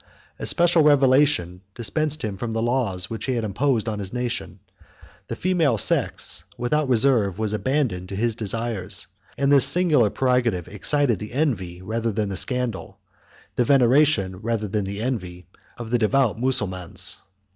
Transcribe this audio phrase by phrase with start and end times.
[0.39, 4.59] A special revelation dispensed him from the laws which he had imposed on his nation:
[5.27, 9.05] the female sex, without reserve, was abandoned to his desires;
[9.37, 12.97] and this singular prerogative excited the envy, rather than the scandal,
[13.57, 15.45] the veneration, rather than the envy,
[15.77, 17.17] of the devout Mussulmans.